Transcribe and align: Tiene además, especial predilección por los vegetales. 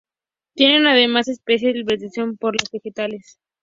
Tiene 0.55 0.89
además, 0.89 1.27
especial 1.27 1.73
predilección 1.85 2.35
por 2.35 2.59
los 2.59 2.71
vegetales. 2.71 3.37